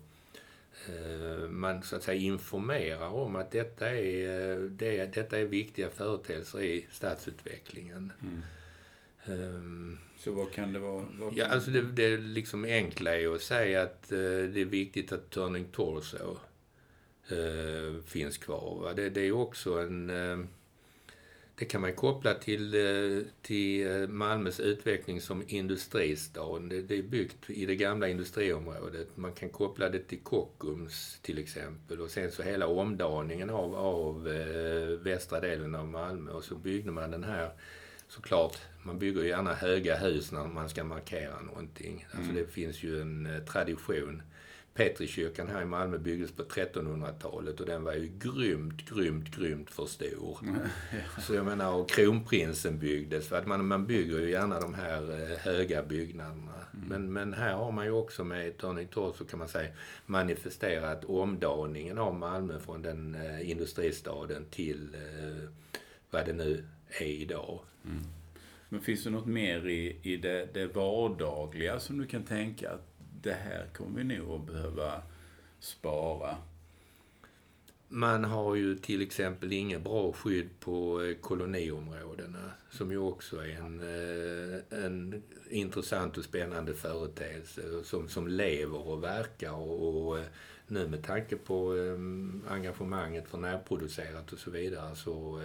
[0.89, 6.63] eh, man så att säga informerar om att detta är, det, detta är viktiga företeelser
[6.63, 8.13] i stadsutvecklingen.
[8.23, 8.43] Mm.
[9.27, 11.05] Um, så vad kan det vara?
[11.05, 11.33] Kan...
[11.35, 15.31] Ja, alltså det, det liksom enkla är att säga att uh, det är viktigt att
[15.31, 16.37] Turning Torso
[17.33, 18.93] uh, finns kvar.
[18.97, 20.45] Det, det är också en uh,
[21.55, 26.59] det kan man koppla till, eh, till eh, Malmös utveckling som industristad.
[26.59, 29.17] Det är byggt i det gamla industriområdet.
[29.17, 32.01] Man kan koppla det till Kockums till exempel.
[32.01, 36.31] Och sen så hela omdaningen av, av eh, västra delen av Malmö.
[36.31, 37.51] Och så byggde man den här,
[38.09, 42.07] såklart, man bygger gärna höga hus när man ska markera någonting.
[42.11, 42.43] Alltså mm.
[42.43, 44.23] det finns ju en tradition
[44.75, 49.87] Petrikyrkan här i Malmö byggdes på 1300-talet och den var ju grymt, grymt, grymt för
[49.87, 50.39] stor.
[51.21, 53.29] Så jag menar, och kronprinsen byggdes.
[53.29, 56.53] För att man, man bygger ju gärna de här eh, höga byggnaderna.
[56.75, 56.89] Mm.
[56.89, 59.73] Men, men här har man ju också med Turning Torso kan man säga
[60.07, 65.49] manifesterat omdaningen av Malmö från den eh, industristaden till eh,
[66.11, 67.61] vad det nu är idag.
[67.85, 68.03] Mm.
[68.69, 72.92] Men finns det något mer i, i det, det vardagliga som du kan tänka att
[73.23, 75.03] det här kommer vi nog att behöva
[75.59, 76.37] spara.
[77.89, 83.57] Man har ju till exempel inget bra skydd på eh, koloniområdena som ju också är
[83.57, 89.53] en, eh, en intressant och spännande företeelse som, som lever och verkar.
[89.53, 90.25] Och, och eh,
[90.67, 91.75] nu med tanke på
[92.49, 95.41] engagemanget för närproducerat och så vidare så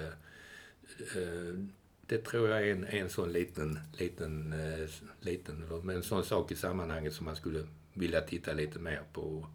[2.08, 4.90] det tror jag är en, en sån liten, liten, eh,
[5.20, 9.22] liten, men en sån sak i sammanhanget som man skulle vilja titta lite mer på
[9.22, 9.46] och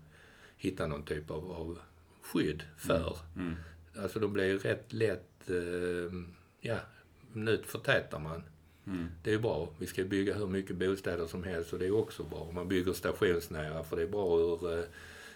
[0.56, 1.78] hitta någon typ av, av
[2.22, 3.18] skydd för.
[3.36, 3.46] Mm.
[3.46, 3.58] Mm.
[4.02, 6.12] Alltså de blir ju rätt lätt, eh,
[6.60, 6.78] ja,
[7.32, 8.42] nu förtätar man.
[8.86, 9.08] Mm.
[9.22, 9.68] Det är ju bra.
[9.78, 12.50] Vi ska bygga hur mycket bostäder som helst och det är också bra.
[12.52, 14.84] Man bygger stationsnära för det är bra ur eh,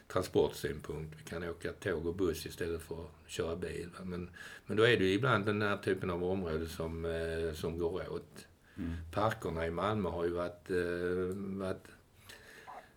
[0.08, 1.16] transportsynpunkt.
[1.18, 3.88] Vi kan åka tåg och buss istället för att köra bil.
[4.02, 4.30] Men,
[4.66, 8.12] men då är det ju ibland den här typen av områden som, eh, som går
[8.12, 8.46] åt.
[8.76, 8.92] Mm.
[9.12, 11.86] Parkerna i Malmö har ju varit, eh, varit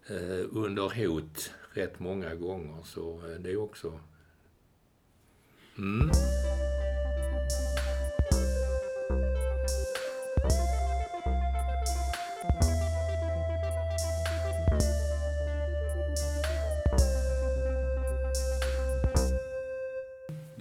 [0.08, 4.00] eh, under hot rätt många gånger så eh, det är också...
[5.78, 6.10] Mm.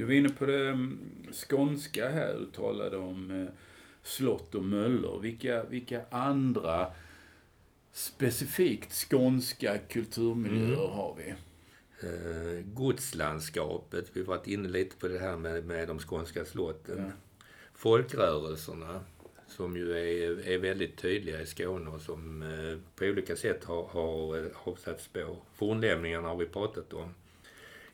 [0.09, 0.99] Var inne på det mm,
[1.33, 3.55] skånska här, du talade om eh,
[4.03, 5.21] slott och möllor.
[5.21, 6.93] Vilka, vilka andra
[7.93, 10.91] specifikt skånska kulturmiljöer mm.
[10.91, 11.35] har vi?
[12.01, 16.99] Eh, godslandskapet, vi har varit inne lite på det här med, med de skånska slotten.
[16.99, 17.13] Ja.
[17.75, 19.01] Folkrörelserna,
[19.47, 23.85] som ju är, är väldigt tydliga i Skåne och som eh, på olika sätt har,
[23.85, 25.37] har, eh, har satt spår.
[25.55, 27.15] Fornlämningarna har vi pratat om.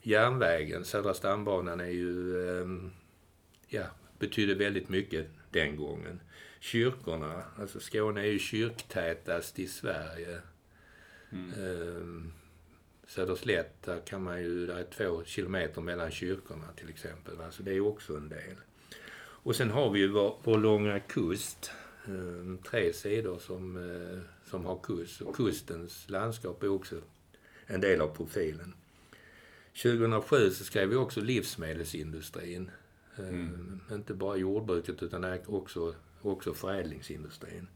[0.06, 2.66] Järnvägen, Södra stambanan är ju, eh,
[3.68, 3.84] ja,
[4.18, 6.20] betydde väldigt mycket den gången.
[6.60, 10.38] Kyrkorna, alltså Skåne är ju kyrktätast i Sverige.
[11.32, 11.50] Mm.
[11.50, 12.30] Eh,
[13.06, 17.36] Söderslätt, där kan man ju, där är två kilometer mellan kyrkorna till exempel.
[17.36, 18.56] va, Så det är också en del.
[19.16, 21.70] Och sen har vi ju vår, vår långa kust.
[22.06, 24.18] Eh, tre sidor som, eh,
[24.50, 25.20] som har kust.
[25.20, 27.00] Och kustens landskap är också
[27.66, 28.74] en del av profilen.
[29.82, 32.70] 2007 så skrev vi också livsmedelsindustrin.
[33.18, 33.80] Mm.
[33.92, 37.68] Inte bara jordbruket utan också, också förädlingsindustrin.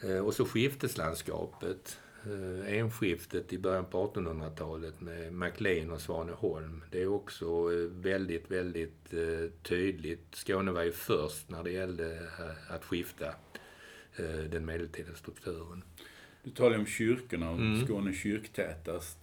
[0.00, 1.98] Eh, Och så skifteslandskapet.
[2.26, 6.84] Eh, Enskiftet i början på 1800-talet med MacLean och Svaneholm.
[6.90, 9.14] Det är också väldigt, väldigt
[9.62, 10.26] tydligt.
[10.34, 12.28] Skåne var ju först när det gällde
[12.68, 13.34] att skifta
[14.50, 15.82] den medeltida strukturen.
[16.42, 17.84] Du talar om kyrkorna och Mm.
[17.86, 19.18] Skåne kyrktätast.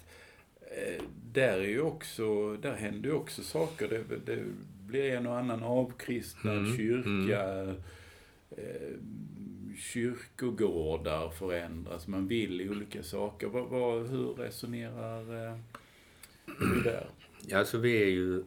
[0.78, 1.04] Eh,
[1.34, 3.88] Där är ju också, där händer ju också saker.
[3.88, 4.44] Det, det
[4.88, 7.76] blir en och annan avkristnad Mm, kyrka.
[8.58, 8.94] Eh,
[9.78, 12.08] kyrkogårdar förändras.
[12.08, 13.48] Man vill olika saker.
[13.48, 15.58] Vad, vad, hur resonerar eh,
[16.46, 17.08] du där?
[17.48, 18.44] Ja, alltså vi är ju...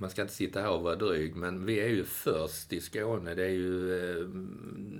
[0.00, 3.34] Man ska inte sitta här och vara dryg, men vi är ju först i Skåne.
[3.34, 3.94] Det är ju...
[3.94, 4.26] Eh,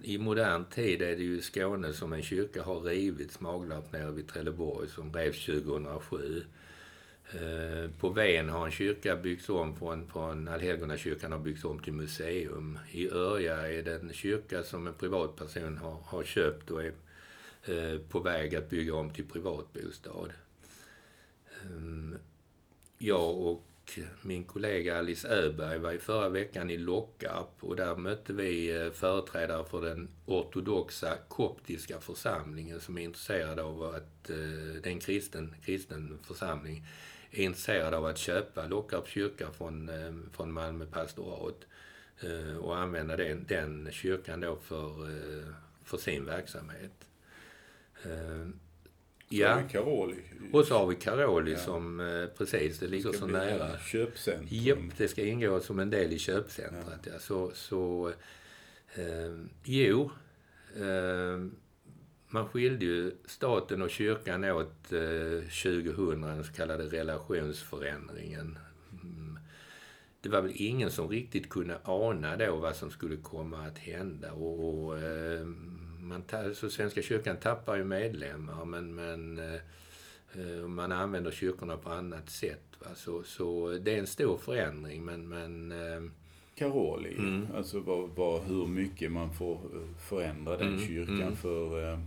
[0.03, 4.29] I modern tid är det ju Skåne som en kyrka har rivits, Maglarp nere vid
[4.29, 6.43] Trelleborg, som revs 2007.
[7.33, 11.93] Eh, på Ven har en kyrka byggts om från, från Allhelgonakyrkan har byggts om till
[11.93, 12.79] museum.
[12.93, 16.93] I Örja är det en kyrka som en privatperson har, har köpt och är
[17.65, 20.33] eh, på väg att bygga om till privatbostad.
[21.63, 22.17] Ehm,
[22.99, 23.70] jag och
[24.23, 28.91] min kollega Alice Öberg var i förra veckan i Lockarp och där mötte vi eh,
[28.91, 34.37] företrädare för den ortodoxa koptiska församlingen som är intresserad av att, eh,
[34.83, 36.87] det är en kristen, kristen församling,
[37.31, 41.67] är intresserad av att köpa Lockarps kyrka från, eh, från Malmö pastorat
[42.61, 44.93] och använda den, den kyrkan då för,
[45.85, 47.09] för sin verksamhet.
[49.31, 50.17] Så har vi Karoli.
[50.53, 51.59] och så har vi Karoli Ja.
[51.59, 53.69] som, eh, precis, det ligger så nära.
[53.69, 54.47] en Köpcentrum.
[54.51, 57.01] Japp, det ska ingå som en del i köpcentret.
[57.07, 57.19] Ja.
[57.19, 58.13] Så, så
[58.95, 60.11] eh, jo,
[60.77, 61.47] eh,
[62.29, 68.59] man skilde ju staten och kyrkan åt eh, 2000, den så kallade relationsförändringen.
[69.03, 69.39] Mm.
[70.21, 74.33] Det var väl ingen som riktigt kunde ana då vad som skulle komma att hända.
[74.33, 75.47] Och, och eh,
[76.01, 76.23] man
[76.55, 79.61] så Svenska kyrkan tappar ju medlemmar, men, men eh,
[80.35, 82.63] Eh, Man använder kyrkorna på annat sätt.
[82.79, 82.87] Va?
[82.95, 85.29] Så, så det är en stor förändring, men...
[85.29, 86.11] men eh,
[86.55, 87.15] Karoli.
[87.19, 87.47] Mm.
[87.57, 91.37] Alltså vad, vad, hur mycket man får eh, förändra den Mm, kyrkan mm.
[91.37, 91.93] för...
[91.93, 91.99] eh,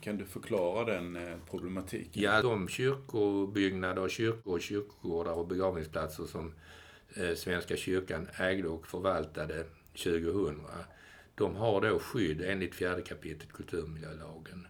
[0.00, 2.22] Kan du förklara den eh, problematiken?
[2.22, 6.52] ja, de kyrkobyggnader, kyrkor, kyrkogårdar och begravningsplatser som
[7.14, 10.60] eh, Svenska kyrkan ägde och förvaltade 2000,
[11.34, 14.66] de har då skydd enligt fjärde kapitlet kulturmiljölagen.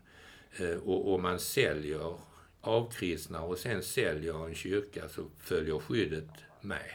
[0.56, 2.14] Eh, och om man säljer,
[2.60, 6.90] avkristnar och sen säljer en kyrka så följer skyddet med.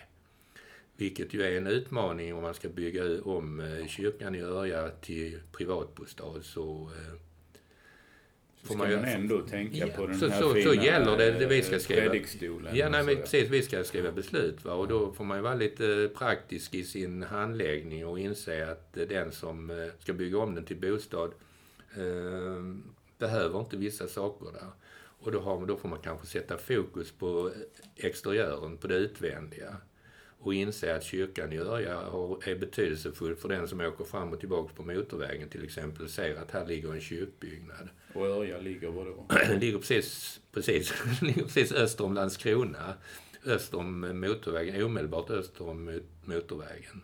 [0.98, 5.40] Vilket ju är en utmaning om man ska bygga om eh, kyrkan i Örja till
[5.52, 7.20] privatbostad så eh,
[8.62, 11.18] eh, Ska man man, ändå tänka Ja, på den så- här så- så fina gäller
[11.18, 12.16] det, det vi ska eh, skriva.
[12.74, 13.50] Ja, nej, men precis.
[13.50, 14.66] Vi ska skriva beslut.
[14.66, 14.74] Va?
[14.74, 19.04] Och då får man ju vara lite praktisk i sin handläggning och inse att eh,
[19.08, 21.32] den som eh, ska bygga om den till bostad
[21.98, 22.64] eh,
[23.18, 24.68] behöver inte vissa saker där.
[25.22, 27.52] Och då, har, då får man kanske sätta fokus på
[27.96, 29.76] exteriören, på det utvändiga.
[30.42, 31.94] Och inse att kyrkan i Örja
[32.46, 36.36] är betydelsefull för den som åker fram och tillbaka på motorvägen till exempel och ser
[36.36, 37.90] att här ligger en kyrkbyggnad.
[38.14, 39.26] Och Örja ligger var då?
[39.60, 42.94] Ligger precis, precis, ligger precis öster om Landskrona.
[43.46, 47.02] Öster om motorvägen, omedelbart öster om mot- motorvägen.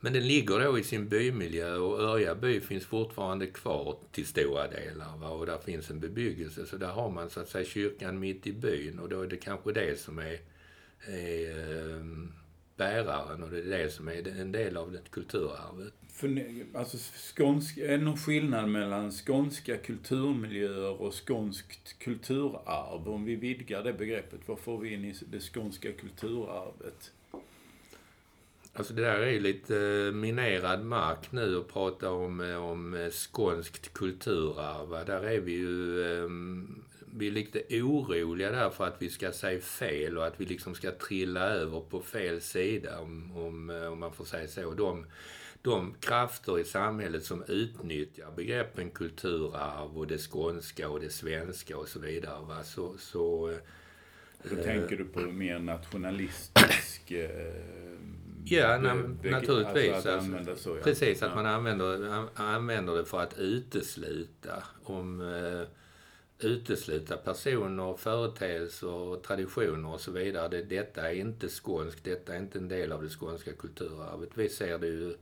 [0.00, 4.68] Men den ligger då i sin bymiljö och Örja by finns fortfarande kvar till stora
[4.68, 5.16] delar.
[5.18, 5.28] Va?
[5.28, 6.66] Och där finns en bebyggelse.
[6.66, 9.36] Så där har man så att säga kyrkan mitt i byn och då är det
[9.36, 10.38] kanske det som är,
[11.00, 12.04] är eh,
[12.76, 15.92] bäraren och det är det som är en del av det kulturarvet.
[16.12, 16.42] För,
[16.74, 16.96] alltså,
[17.36, 23.08] skånsk, är det någon skillnad mellan skånska kulturmiljöer och skånskt kulturarv?
[23.08, 27.12] Om vi vidgar det begreppet, vad får vi in i det skånska kulturarvet?
[28.72, 33.92] Alltså det där är lite eh, minerad mark nu att prata om, eh, om skånskt
[33.92, 35.06] kulturarv.
[35.06, 36.00] Där är vi ju...
[36.02, 36.30] eh,
[37.18, 40.74] vi är lite oroliga där för att vi ska säga fel och att vi liksom
[40.74, 44.74] ska trilla över på fel sida, om, om, eh, om man får säga så.
[44.74, 45.06] De,
[45.62, 51.88] de krafter i samhället som utnyttjar begreppen kulturarv och det skånska och det svenska och
[51.88, 52.44] så vidare.
[52.48, 52.62] Va?
[52.64, 53.54] Så, så,
[54.42, 57.10] Då tänker du på mer nationalistisk...
[57.10, 57.28] Eh,
[58.48, 59.92] Ja, na- be- naturligtvis.
[59.92, 60.82] Alltså att Alltså, så, ja.
[60.82, 61.34] Precis, att Ja.
[61.34, 64.62] man använder, an- använder det för att utesluta.
[64.84, 65.62] Om, eh,
[66.38, 70.48] utesluta personer, företeelser, traditioner och så vidare.
[70.48, 74.30] Det, detta är inte skånskt, detta är inte en del av det skånska kulturarvet.
[74.34, 75.16] Vi ser det ju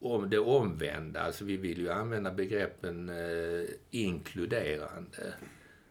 [0.00, 1.20] om det omvända.
[1.20, 5.34] Alltså vi vill ju använda begreppen eh, inkluderande.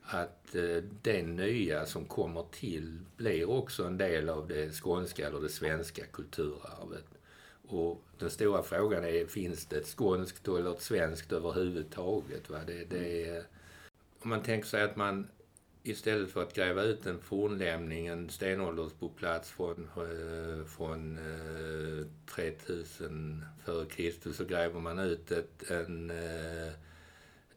[0.01, 5.39] Att eh, det nya som kommer till blir också en del av det skånska eller
[5.39, 7.05] det svenska kulturarvet.
[7.67, 12.49] Och den stora frågan är, finns det ett skånskt eller ett svenskt överhuvudtaget?
[12.49, 12.59] Va?
[12.67, 13.43] Det, det är,
[14.25, 15.27] om man tänker sig att man
[15.83, 23.85] istället för att gräva ut en fornlämning, en stenåldersboplats från, eh, från eh, 3000 före
[23.85, 26.73] Kristus, så gräver man ut ett, en, eh,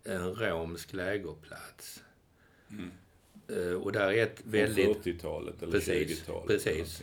[0.05, 2.03] en romsk lägerplats.
[2.71, 2.91] Mm.
[3.49, 6.47] Eh, och där är ett Från väldigt 40-talet eller Precis, 20-talet.
[6.47, 7.03] precis.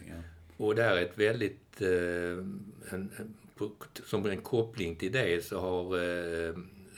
[0.58, 1.82] och där är ett väldigt...
[1.82, 2.46] Eh,
[2.94, 3.34] en,
[4.06, 6.50] som en koppling till det så har eh,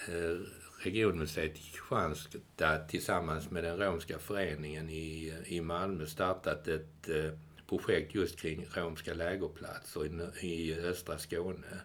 [0.07, 0.37] eh,
[0.79, 1.57] Regionmuseet
[1.89, 7.31] Kristianstad tillsammans med den romska föreningen i, i Malmö startat ett eh,
[7.69, 10.09] projekt just kring romska lägerplatser i,
[10.47, 11.81] i östra Skåne.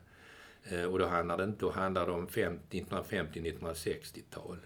[0.64, 4.58] Eh, och då handlar det, då handlar det om 1950-1960-tal.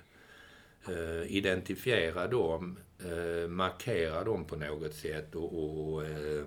[0.89, 6.45] Eh, identifiera dem, eh, markera dem på något sätt och, och eh,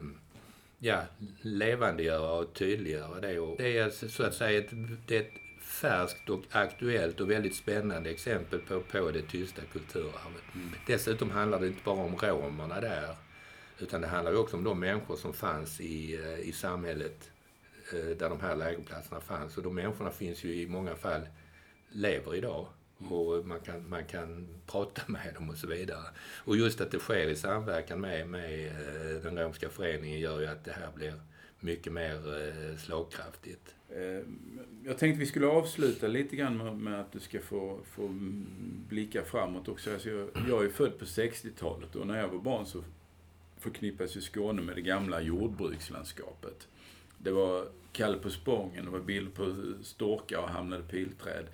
[0.80, 1.02] ja,
[1.42, 3.40] levandegöra och tydliggöra det.
[3.40, 4.70] Och det är så att säga ett,
[5.08, 5.49] det är ett
[5.80, 10.44] färskt och aktuellt och väldigt spännande exempel på, på det tysta kulturarvet.
[10.88, 13.16] Dessutom handlar det inte bara om romerna där,
[13.80, 17.32] utan det handlar också om de människor som fanns i, eh, i samhället
[17.94, 19.58] eh, där de här lägerplatserna fanns.
[19.58, 21.22] Och de människorna finns ju i många fall,
[21.90, 22.68] lever idag.
[22.98, 26.06] Och man kan, man kan prata med dem och så vidare.
[26.46, 30.48] Och just att det sker i samverkan med, med eh, den romska föreningen gör ju
[30.48, 31.14] att det här blir
[31.60, 33.76] mycket mer slagkraftigt.
[33.96, 34.24] Eh,
[34.86, 38.08] jag tänkte vi skulle avsluta lite grann med, med att du ska få, få
[38.90, 39.94] blicka framåt också.
[39.94, 42.84] Alltså jag, jag är född på 60-talet och när jag var barn så
[43.58, 46.68] förknippas ju Skåne med det gamla jordbrukslandskapet.
[47.18, 51.46] Det var Kalle på Spången, det var bilder på storkar och hamnade pilträd.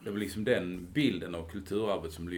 [0.00, 2.28] Det var liksom den bilden av kulturarvet som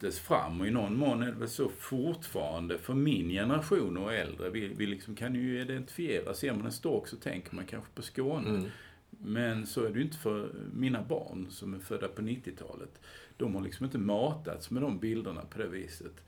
[0.00, 4.14] lyftes fram och i någon mån är det väl så fortfarande för min generation och
[4.14, 4.50] äldre.
[4.50, 8.02] Vi, vi liksom kan ju identifiera, ser man en stork så tänker man kanske på
[8.02, 8.48] Skåne.
[8.48, 8.70] Mm.
[9.10, 13.00] Men så är det ju inte för mina barn som är födda på 90-talet.
[13.36, 16.24] De har liksom inte matats med de bilderna på det viset.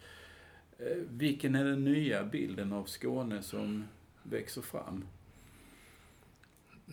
[0.79, 3.85] Eh, Vilken är den nya bilden av Skåne som
[4.23, 5.05] växer fram?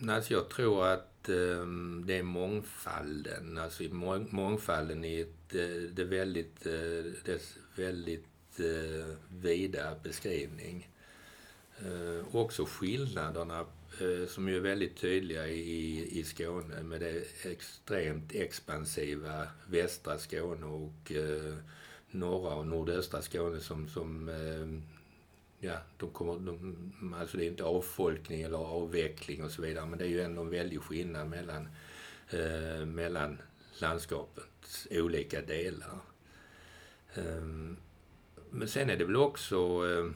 [0.08, 1.66] Alltså jag tror att eh,
[2.04, 3.88] det är mångfalden, alltså i
[4.30, 10.88] mångfalden i ett, eh, det väldigt, eh, dess väldigt eh, vida beskrivning.
[11.78, 13.60] Eh, också skillnaderna
[14.00, 20.66] eh, som ju är väldigt tydliga i, i Skåne med det extremt expansiva västra Skåne
[20.66, 21.54] och eh,
[22.10, 24.93] norra och nordöstra Skåne som, som eh,
[25.60, 29.98] ja, de kommer, de, alltså det är inte avfolkning eller avveckling och så vidare, men
[29.98, 31.68] det är ju ändå en väldig skillnad mellan,
[32.30, 33.38] eh, mellan
[33.78, 35.98] landskapets olika delar.
[37.14, 37.44] Eh,
[38.50, 39.56] men sen är det väl också,
[39.88, 40.10] eh,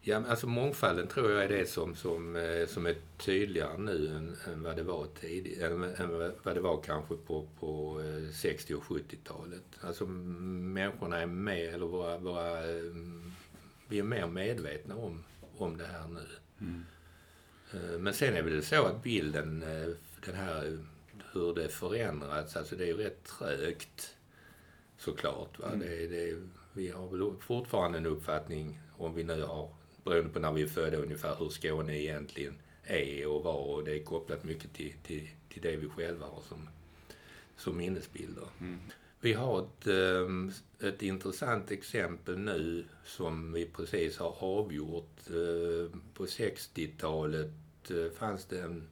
[0.00, 4.52] ja alltså mångfalden tror jag är det som, som, eh, som är tydligare nu än,
[4.52, 8.74] än vad det var tidigare, än, än vad det var kanske på, på eh, 60
[8.74, 9.64] och 70-talet.
[9.80, 13.32] Alltså människorna är med, eller våra, våra ehm,
[13.92, 15.24] vi är mer medvetna om,
[15.56, 16.26] om det här nu.
[17.72, 19.88] Eh, Men sen är det väl så att bilden, eh,
[20.26, 20.78] den här
[21.32, 24.16] hur det förändrats, alltså det är ju rätt trögt
[24.98, 25.58] såklart.
[25.58, 25.66] Va?
[25.66, 25.80] Mm.
[25.80, 26.36] Det, det,
[26.72, 29.74] vi har väl fortfarande en uppfattning, om vi nu har,
[30.04, 33.96] beroende på när vi är födda ungefär, hur Skåne egentligen är och var och det
[33.96, 36.68] är kopplat mycket till, till, till det vi själva har som,
[37.56, 38.48] som minnesbilder.
[38.60, 38.78] Mm.
[39.24, 45.18] Vi har ett, ehm, ett intressant exempel nu som vi precis har avgjort.
[45.30, 47.50] Eh, På 60-talet
[47.90, 48.88] eh, fanns det en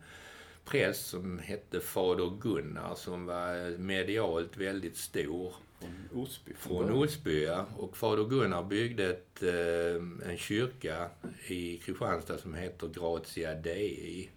[0.64, 6.52] präst som hette Fader Gunnar som var medialt väldigt stor Från Osby?
[6.54, 6.90] från.
[6.92, 7.44] Osby.
[7.44, 7.66] ja.
[7.76, 11.10] Och Fader Gunnar byggde ett, eh, en kyrka
[11.46, 14.28] i Kristianstad som heter Gratia Dei.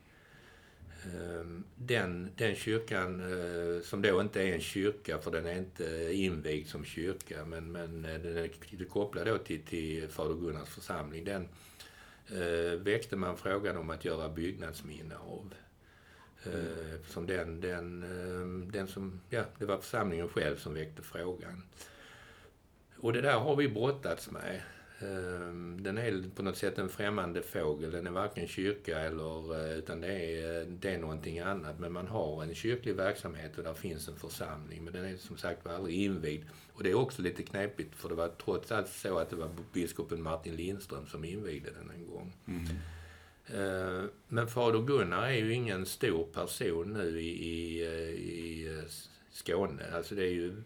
[1.05, 6.13] Ehm, den, den kyrkan, eh, som då inte är en kyrka, för den är inte
[6.13, 11.23] invigd som kyrka, men, men eh, den är kopplad då till, till Fader Gunnars församling,
[11.25, 11.47] den
[12.27, 15.53] eh, väckte man frågan om att göra byggnadsminne av.
[16.45, 17.03] Mm.
[17.07, 21.63] som den, den, ehm, den som, ja, det var församlingen själv som väckte frågan.
[22.97, 24.61] Och det där har vi brottats med.
[25.03, 27.91] Ehm, den är på något sätt en främmande fågel.
[27.91, 31.79] Den är varken kyrka eller, eh, utan det är, det är någonting annat.
[31.79, 34.83] Men man har en kyrklig verksamhet och där finns en församling.
[34.83, 36.43] Men den är som sagt aldrig invigd.
[36.73, 39.49] Och det är också lite knepigt för det var trots allt så att det var
[39.73, 42.35] biskopen Martin Lindström som invigde den en gång.
[42.47, 42.67] Mm.
[44.27, 47.83] Men fader Gunnar är ju ingen stor person nu i, i,
[48.23, 48.83] i
[49.31, 49.83] Skåne.
[49.93, 50.63] Alltså det är ju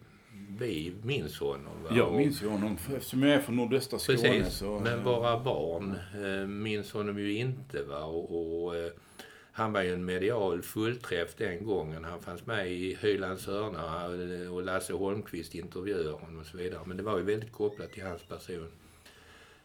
[0.58, 1.82] vi minns honom.
[1.82, 1.90] Va?
[1.92, 4.18] Jag minns ju honom eftersom jag är från nordöstra Skåne.
[4.18, 7.82] Precis, så, men våra barn eh, minns honom ju inte.
[7.82, 8.04] Va?
[8.04, 8.92] Och, och eh,
[9.52, 12.04] han var ju en medial fullträff den gången.
[12.04, 16.80] Han fanns med i Hylands hörna eh, och Lasse Holmqvist intervjuade honom och så vidare.
[16.86, 18.70] Men det var ju väldigt kopplat till hans person.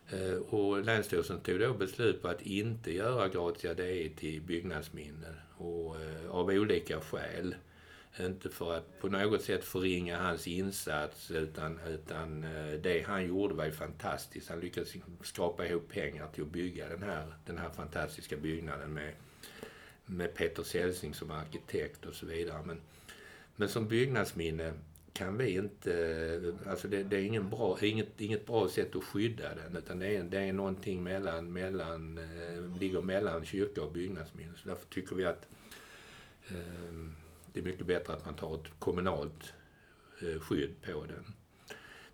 [0.10, 5.96] Eh, och Länsstyrelsen tog då beslut på att inte göra Gratia Dei till byggnadsminne och,
[6.30, 7.56] av olika skäl.
[8.20, 13.54] Inte för att på något sätt förringa hans insats utan, utan eh, det han gjorde
[13.54, 14.50] var ju fantastiskt.
[14.50, 19.14] Han lyckades skrapa ihop pengar till att bygga den här, den här fantastiska byggnaden med,
[20.06, 22.64] med Peter Celsing som arkitekt och så vidare.
[22.66, 22.82] Men,
[23.56, 24.74] men som byggnadsminne
[25.14, 26.54] kan vi inte...
[26.66, 30.16] Alltså det, det är ingen bra, inget, inget bra sätt att skydda den utan det
[30.16, 34.54] är, det är någonting mellan, mellan, eh, ligger mellan kyrka och byggnadsminne.
[34.58, 35.48] Så därför tycker vi att
[36.48, 37.23] eh,
[37.54, 39.54] det är mycket bättre att man tar ett kommunalt
[40.22, 41.34] eh, skydd på den.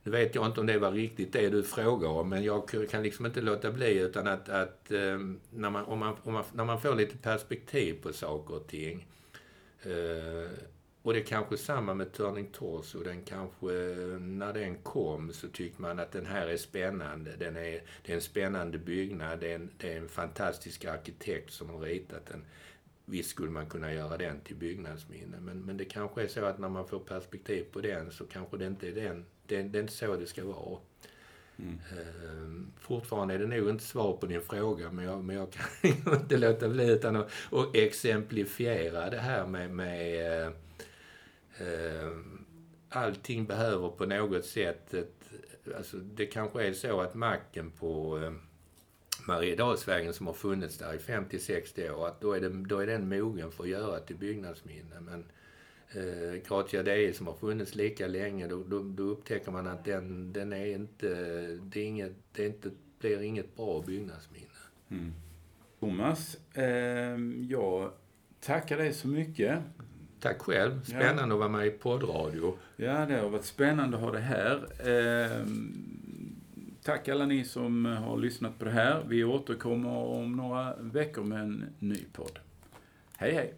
[0.03, 3.03] Nu vet jag inte om det var riktigt det du frågar om, men jag kan
[3.03, 6.65] liksom inte låta bli utan att, att ehm, när, man, om man, om man, när
[6.65, 9.07] man får lite perspektiv på saker och ting.
[9.81, 10.51] Eh,
[11.01, 13.03] och det är kanske samma med Turning Torso.
[13.03, 13.67] Den kanske,
[14.19, 17.35] när den kom så tyckte man att den här är spännande.
[17.39, 21.53] Den är, det är en spännande byggnad, det är en, det är en fantastisk arkitekt
[21.53, 22.45] som har ritat den.
[23.09, 26.59] Visst skulle man kunna göra den till byggnadsminne, men, men det kanske är så att
[26.59, 29.81] när man får perspektiv på den så kanske det inte är den, det, det är
[29.81, 30.79] inte så det ska vara.
[31.59, 31.73] Mm.
[31.73, 35.91] Uh, fortfarande är det nog inte svar på din fråga, men jag, men jag kan
[36.21, 40.53] inte låta bli utan att, att exemplifiera det här med, med uh,
[41.67, 42.17] uh,
[42.89, 45.29] allting behöver på något sätt ett,
[45.77, 48.31] alltså det kanske är så att macken på uh,
[49.27, 53.09] Mariedalsvägen som har funnits där i 50-60 år, att då är, det, då är den
[53.09, 54.99] mogen för att göra till byggnadsminne.
[55.01, 55.25] Men
[55.91, 60.33] eh, Gratia Dei som har funnits lika länge, då, då, då, upptäcker man att den,
[60.33, 61.07] den är inte,
[61.63, 64.45] det, är inget, det är inte, blir inget bra byggnadsminne.
[64.89, 65.13] Mm.
[65.79, 67.17] Thomas, eh,
[67.49, 67.91] jag
[68.39, 69.59] tackar dig så mycket.
[70.19, 70.83] Tack själv.
[70.83, 71.33] Spännande ja.
[71.33, 72.57] att vara med i poddradio.
[72.75, 74.55] Ja, det har varit spännande att ha det här.
[74.79, 75.45] Eh,
[76.89, 79.03] Tack alla ni som eh, har lyssnat på det här.
[79.07, 82.39] Vi återkommer om några veckor med en ny podd.
[83.17, 83.53] Hej hej!